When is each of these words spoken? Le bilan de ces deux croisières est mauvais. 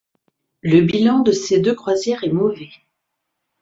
Le 0.63 0.81
bilan 0.81 1.19
de 1.19 1.31
ces 1.31 1.59
deux 1.59 1.75
croisières 1.75 2.23
est 2.23 2.31
mauvais. 2.31 2.71